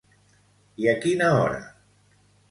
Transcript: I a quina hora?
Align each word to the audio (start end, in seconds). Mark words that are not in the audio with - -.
I 0.85 0.89
a 0.93 0.95
quina 1.03 1.27
hora? 1.41 1.59